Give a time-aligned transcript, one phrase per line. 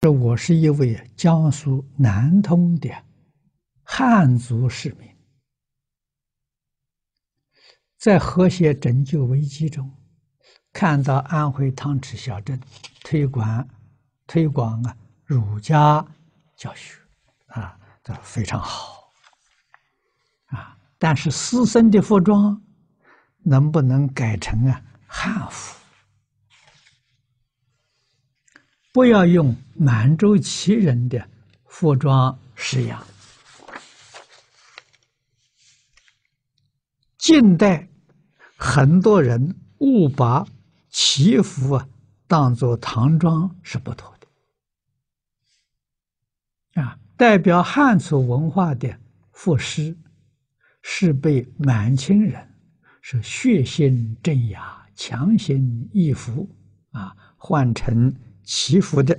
[0.00, 2.88] 这我是一位江苏南通的
[3.82, 5.08] 汉族市民，
[7.96, 9.92] 在和谐拯救危机中，
[10.72, 12.60] 看到安徽汤池小镇
[13.02, 13.68] 推广
[14.24, 16.06] 推广啊儒家
[16.54, 16.96] 教学
[17.48, 19.10] 啊，这非常好
[20.46, 20.78] 啊。
[20.96, 22.62] 但是师生的服装
[23.38, 25.76] 能不能改成啊汉服？
[28.92, 31.28] 不要用满洲旗人的
[31.66, 33.06] 服装式样。
[37.16, 37.88] 近代
[38.56, 40.44] 很多人误把
[40.88, 41.88] 旗服啊
[42.26, 44.12] 当做唐装是不妥
[46.74, 46.82] 的。
[46.82, 48.98] 啊，代表汉族文化的
[49.32, 49.96] 服饰
[50.82, 52.54] 是被满清人
[53.00, 56.48] 是血腥镇压、强行易服
[56.90, 58.12] 啊换成。
[58.50, 59.18] 祈福的，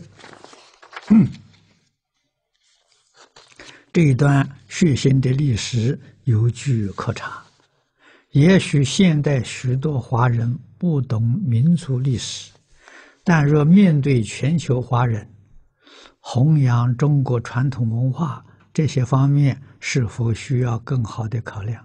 [3.92, 7.44] 这一段血腥的历史有据可查。
[8.32, 12.52] 也许现代许多华人不懂民族历史，
[13.24, 15.28] 但若面对全球华人，
[16.20, 21.84] 弘扬中国传统文化，这些方面是否需要更好的考量？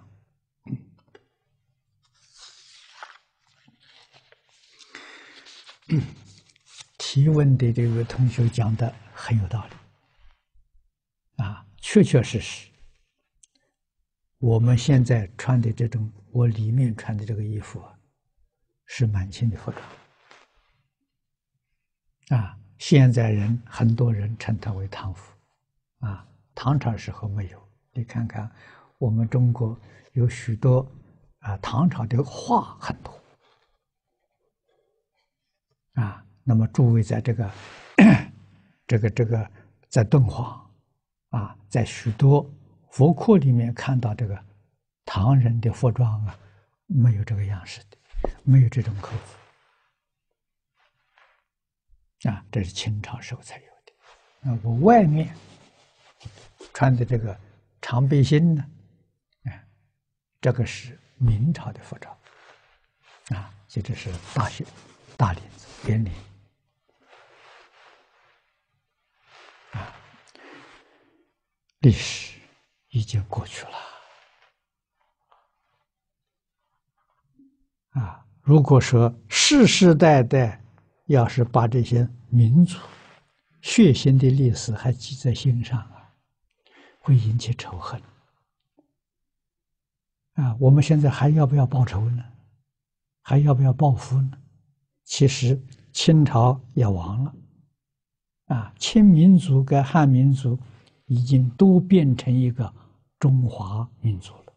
[6.99, 8.93] 提问的这位同学讲的
[9.25, 9.71] 很有道理，
[11.43, 12.69] 啊，确确实实，
[14.37, 17.97] 我们现在穿的这种，我里面穿的这个衣服啊，
[18.85, 19.83] 是满清的服装，
[22.39, 25.33] 啊，现在人很多人称它为唐服，
[26.01, 28.47] 啊，唐朝时候没有，你看看
[28.99, 29.75] 我们中国
[30.13, 30.87] 有许多
[31.39, 33.19] 啊，唐朝的画很多，
[35.93, 36.21] 啊。
[36.47, 37.51] 那么，诸位在这个、
[38.87, 39.49] 这个、这个，
[39.89, 40.69] 在敦煌
[41.29, 42.47] 啊，在许多
[42.91, 44.39] 佛窟里面看到这个
[45.03, 46.37] 唐人的服装啊，
[46.85, 47.97] 没有这个样式的，
[48.43, 49.15] 没有这种扣
[52.21, 53.93] 子啊，这是清朝时候才有的。
[54.51, 55.35] 啊，我外面
[56.73, 57.35] 穿的这个
[57.81, 58.63] 长背心呢，
[59.45, 59.49] 啊，
[60.39, 62.15] 这个是明朝的服装
[63.29, 64.63] 啊，这就是大袖、
[65.17, 66.13] 大领子、圆领。
[71.85, 72.39] 历史
[72.89, 73.71] 已经过去了，
[78.01, 78.25] 啊！
[78.41, 80.59] 如果说世世代代
[81.05, 82.79] 要是把这些民族
[83.61, 86.11] 血腥的历史还记在心上啊，
[87.01, 88.01] 会引起仇恨。
[90.33, 92.23] 啊，我们现在还要不要报仇呢？
[93.21, 94.31] 还要不要报复呢？
[95.03, 95.63] 其实
[95.93, 97.35] 清朝也亡了，
[98.45, 100.59] 啊，清民族跟汉民族。
[101.05, 102.73] 已经都变成一个
[103.19, 104.53] 中华民族了，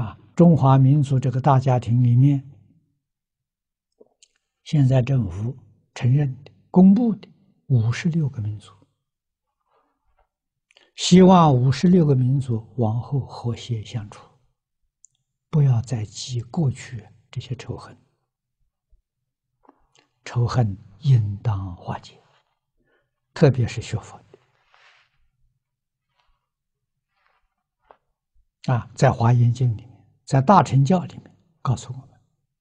[0.00, 0.18] 啊！
[0.34, 2.50] 中华民族这个大家庭里面，
[4.64, 5.56] 现在政府
[5.94, 7.28] 承认的、公布的
[7.66, 8.72] 五十六个民族，
[10.96, 14.28] 希望五十六个民族往后和谐相处，
[15.50, 17.96] 不要再记过去这些仇恨，
[20.24, 22.20] 仇恨应当化解。
[23.34, 24.18] 特别是学佛
[28.64, 28.72] 的。
[28.72, 32.08] 啊，在《华严经》里面，在《大乘教》里面，告诉我们，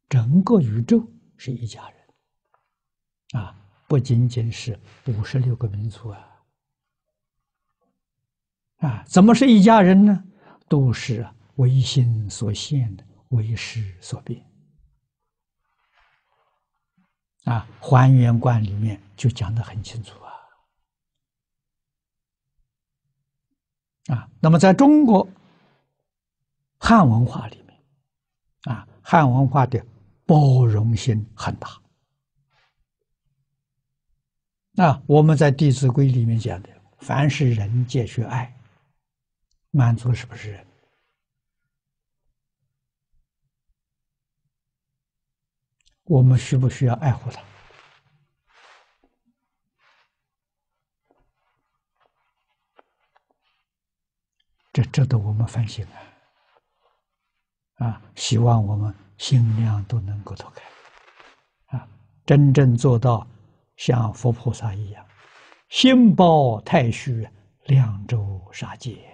[0.09, 1.07] 整个宇宙
[1.37, 3.41] 是一家人。
[3.41, 3.55] 啊，
[3.87, 6.29] 不仅仅是五十六个民族啊。
[8.79, 10.25] 啊，怎么是一家人呢？
[10.67, 14.45] 都是啊唯心所现的，唯识所变。
[17.45, 20.19] 啊，《还原观》里面就讲得很清楚
[24.07, 24.29] 啊。
[24.39, 25.27] 那么在中国
[26.79, 27.83] 汉文化里面，
[28.63, 29.85] 啊，汉文化的
[30.25, 31.81] 包容性很大。
[34.75, 36.69] 啊，我们在《弟子规》里面讲的
[36.99, 38.51] “凡是人，皆须爱”，
[39.69, 40.65] 满族是不是人？
[46.05, 47.41] 我们需不需要爱护他？
[54.73, 55.85] 这值得我们反省
[57.77, 57.85] 啊！
[57.85, 61.87] 啊，希望我们心量都能够脱开，啊，
[62.25, 63.27] 真正做到
[63.75, 65.05] 像佛菩萨一样，
[65.69, 67.29] 心包太虚，
[67.65, 69.07] 量周杀戒。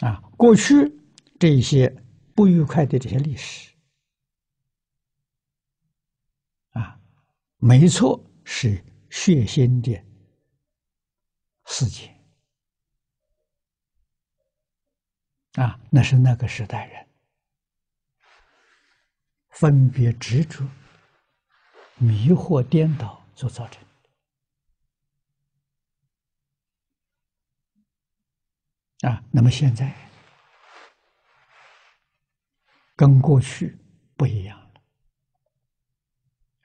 [0.00, 0.94] 啊，过去
[1.40, 1.88] 这些
[2.34, 3.74] 不愉快的这些历史，
[6.70, 7.00] 啊，
[7.56, 10.04] 没错，是血腥的
[11.66, 12.14] 事情
[15.54, 17.08] 啊，那是那个时代人
[19.50, 20.64] 分别执着、
[21.96, 23.84] 迷惑、颠倒所造成
[29.00, 29.24] 啊。
[29.32, 29.92] 那么现在
[32.94, 33.76] 跟过去
[34.16, 34.80] 不一样了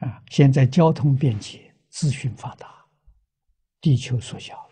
[0.07, 0.23] 啊！
[0.29, 2.85] 现在交通便捷，资讯发达，
[3.79, 4.67] 地球缩小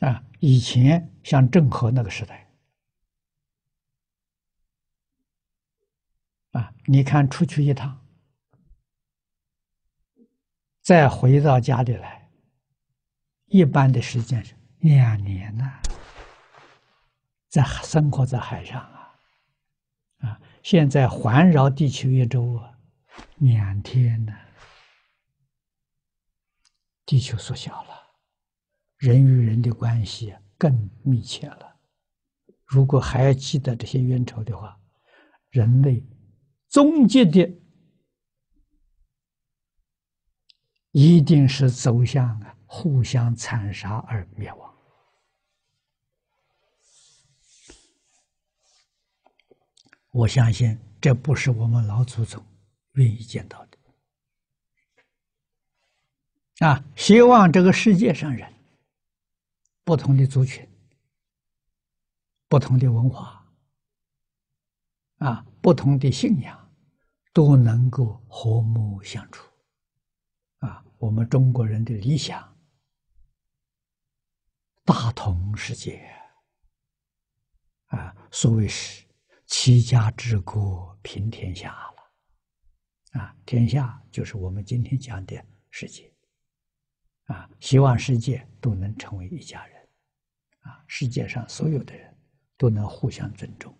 [0.00, 0.08] 了。
[0.08, 2.50] 啊，以前像郑和那个时代，
[6.52, 8.02] 啊，你看出去一趟，
[10.80, 12.30] 再回到家里来，
[13.44, 15.82] 一般的时间是两年呐，
[17.50, 19.20] 在生活在海上啊，
[20.20, 22.77] 啊，现在环绕地球一周啊，
[23.38, 24.32] 两天呢，
[27.06, 28.02] 地球缩小了。
[28.96, 31.76] 人与人的关系更密切了。
[32.64, 34.78] 如果还要记得这些冤仇的话，
[35.50, 36.04] 人类
[36.68, 37.48] 终极的
[40.90, 44.74] 一定是走向啊互相残杀而灭亡。
[50.10, 52.44] 我相信这不是我们老祖宗
[52.98, 53.78] 愿意见到的。
[56.66, 58.52] 啊，希望这个世界上人。
[59.84, 60.68] 不同的族群，
[62.46, 63.50] 不同的文化，
[65.16, 66.70] 啊，不同的信仰，
[67.32, 69.48] 都能够和睦相处。
[70.58, 72.54] 啊，我们中国人的理想，
[74.84, 76.06] 大同世界。
[77.86, 79.06] 啊，所谓是
[79.46, 81.90] 齐家治国平天下。
[83.18, 86.12] 啊，天下就是我们今天讲的世界。
[87.24, 89.88] 啊，希望世界都能成为一家人。
[90.60, 92.16] 啊，世界上所有的人
[92.56, 93.74] 都能互相尊重，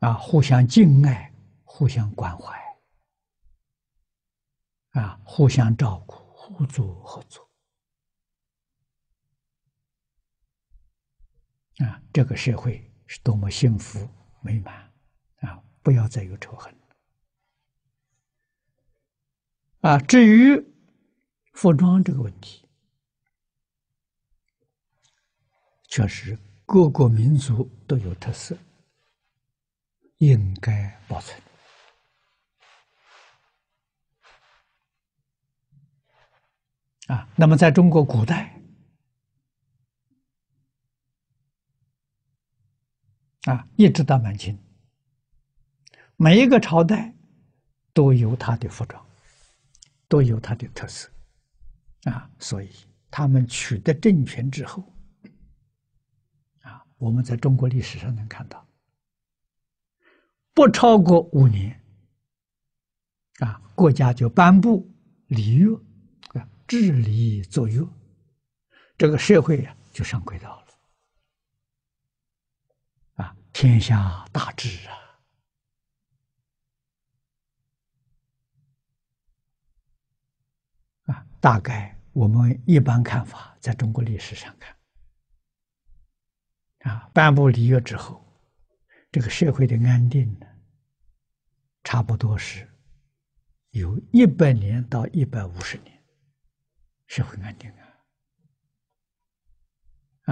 [0.00, 1.32] 啊，互相敬爱，
[1.64, 2.58] 互相关怀，
[4.90, 7.48] 啊，互相照顾，互助合作，
[11.78, 14.06] 啊，这个社会是多么幸福
[14.42, 14.85] 美满！
[15.86, 16.74] 不要再有仇恨，
[19.82, 20.60] 啊，至于
[21.52, 22.68] 服装这个问题。
[25.88, 28.58] 确实，各个民族都有特色，
[30.16, 31.40] 应该保存。
[37.06, 38.60] 啊，那么在中国古代，
[43.42, 44.58] 啊，一直到满清，
[46.16, 47.14] 每一个朝代
[47.92, 49.06] 都有它的服装，
[50.08, 51.10] 都有它的特色，
[52.04, 52.70] 啊，所以
[53.10, 54.82] 他们取得政权之后。
[56.62, 58.66] 啊我们在中国历史上能看到，
[60.54, 61.78] 不超过五年，
[63.40, 64.90] 啊，国家就颁布
[65.26, 65.76] 礼乐，
[66.32, 67.86] 啊，治礼作乐，
[68.96, 70.66] 这个社会呀就上轨道了，
[73.24, 74.96] 啊，天下大治啊，
[81.12, 84.76] 啊，大概我们一般看法，在中国历史上看。
[86.80, 88.24] 啊，颁布礼乐之后，
[89.10, 90.46] 这个社会的安定呢，
[91.82, 92.68] 差不多是
[93.70, 96.02] 有一百年到一百五十年，
[97.06, 97.76] 社会安定啊。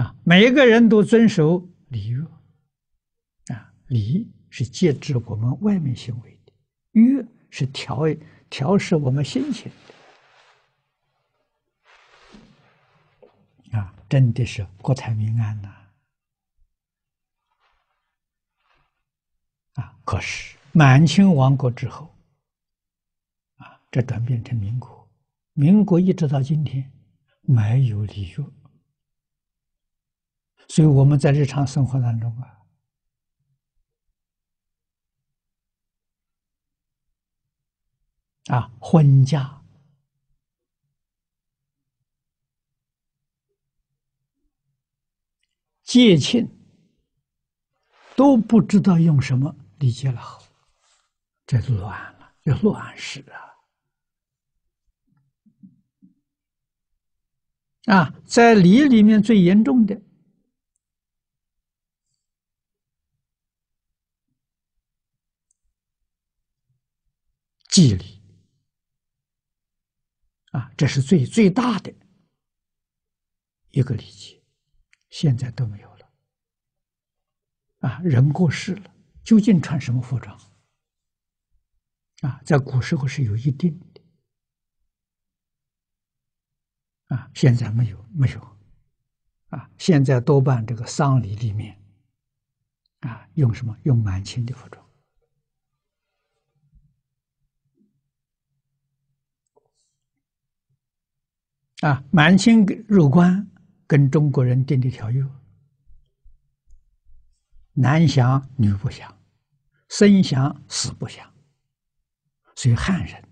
[0.01, 2.25] 啊，每一个人都遵守礼乐，
[3.53, 6.51] 啊，礼是节制我们外面行为的，
[6.91, 8.01] 乐是调
[8.49, 9.71] 调试我们心情
[13.71, 15.73] 的，啊，真的是国泰民安呐。
[19.75, 19.97] 啊！
[20.05, 22.15] 可是满清亡国之后，
[23.57, 25.09] 啊，这转变成民国，
[25.51, 26.91] 民国一直到今天
[27.41, 28.49] 没有礼乐，
[30.69, 32.65] 所以我们在日常生活当中啊，
[38.47, 39.61] 啊，婚嫁、
[45.95, 46.45] 节庆
[48.17, 49.55] 都不知道用什么。
[49.79, 50.45] 理解了后，
[51.45, 53.21] 这乱了，这乱世
[57.85, 57.95] 啊！
[57.95, 60.01] 啊，在礼里面最严重的，
[67.69, 68.21] 祭礼
[70.51, 71.93] 啊，这是最最大的
[73.71, 74.41] 一个礼节，
[75.17, 76.11] 现在都没有了
[77.79, 78.01] 啊！
[78.03, 78.93] 人过世了，
[79.23, 80.37] 究竟穿什么服装
[82.19, 82.41] 啊？
[82.43, 84.01] 在古时候是有一定的
[87.15, 88.57] 啊，现在没有没有
[89.51, 89.71] 啊！
[89.77, 91.81] 现在多半这个丧礼里面
[92.99, 93.77] 啊，用什么？
[93.83, 94.85] 用满清的服装。
[101.79, 103.49] 啊，满清入关
[103.87, 105.23] 跟中国人订的条约，
[107.73, 109.15] 男降女不降，
[109.89, 111.31] 生降死不降。
[112.55, 113.23] 所以汉人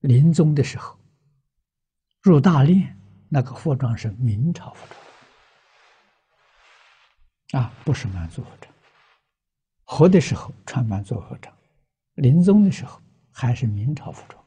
[0.00, 0.98] 临终的时候
[2.22, 2.92] 入大殓，
[3.28, 4.86] 那个服装是明朝服
[7.50, 8.74] 装，啊，不是满族服装。
[9.84, 11.56] 活的时候穿满族服装，
[12.14, 14.44] 临终的时候还是明朝服装。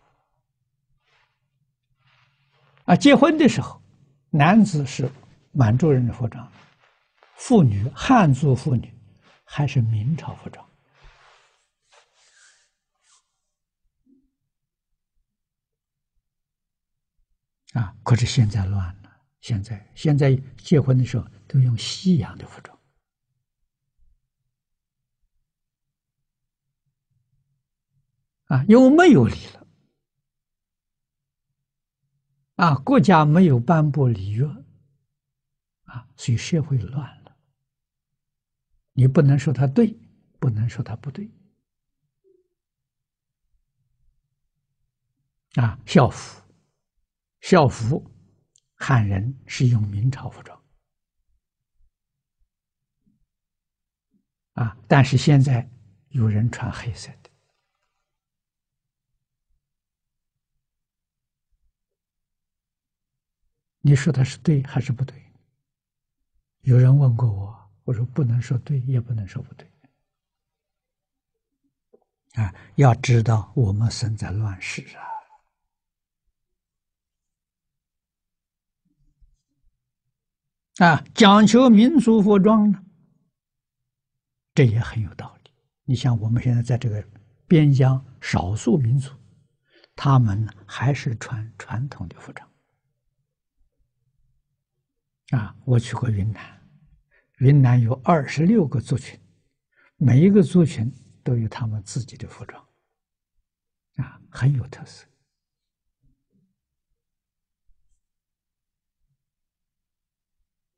[2.86, 3.82] 啊，结婚的时候，
[4.30, 5.10] 男子是
[5.52, 6.52] 满族人的服装，
[7.36, 8.94] 妇女汉族妇女
[9.44, 10.66] 还是明朝服装。
[17.74, 22.78] 啊，可是现在乱了，现在现在结婚的时候都用西洋的服装。
[28.46, 29.67] 啊，因为没有礼了。
[32.58, 34.48] 啊，国家没有颁布礼乐，
[35.84, 37.38] 啊，所以社会乱了。
[38.94, 39.96] 你不能说他对，
[40.40, 41.30] 不能说他不对。
[45.54, 46.42] 啊，校服，
[47.42, 48.04] 校服，
[48.76, 50.60] 汉人是用明朝服装，
[54.54, 55.70] 啊，但是现在
[56.10, 57.27] 有人穿黑色的。
[63.88, 65.16] 你说他是对还是不对？
[66.64, 69.66] 有人问过我，我说不能说对，也不能说不对。
[72.34, 75.08] 啊，要知道我们生在乱世啊！
[80.86, 82.84] 啊，讲求民族服装呢，
[84.54, 85.52] 这也很有道理。
[85.86, 87.02] 你像我们现在在这个
[87.48, 89.14] 边疆少数民族，
[89.96, 92.46] 他们还是穿传统的服装。
[95.32, 96.62] 啊，我去过云南，
[97.40, 99.20] 云南有二十六个族群，
[99.98, 100.90] 每一个族群
[101.22, 102.66] 都有他们自己的服装，
[103.96, 105.06] 啊，很有特色。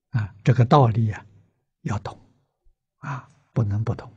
[0.10, 1.24] 啊，这个道理啊，
[1.82, 2.20] 要懂，
[2.98, 4.12] 啊，不能不懂。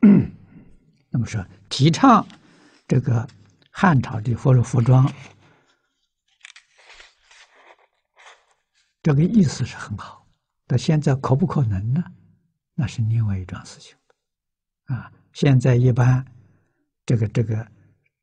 [1.10, 2.26] 那么说，提倡
[2.86, 3.28] 这个
[3.70, 5.06] 汉朝的服服装。
[9.02, 10.26] 这个意思是很好，
[10.66, 12.02] 但现在可不可能呢？
[12.74, 13.96] 那是另外一桩事情。
[14.84, 16.24] 啊，现在一般
[17.04, 17.70] 这个这个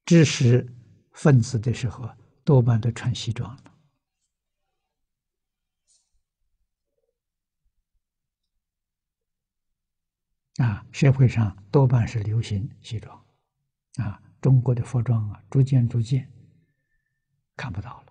[0.05, 0.65] 知识
[1.13, 2.09] 分子的时候，
[2.43, 3.63] 多半都穿西装了。
[10.57, 13.25] 啊，社会上多半是流行西装。
[13.97, 16.31] 啊，中国的服装啊，逐渐逐渐
[17.55, 18.04] 看不到了。